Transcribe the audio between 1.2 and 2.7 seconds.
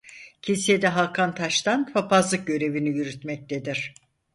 Taştan papazlık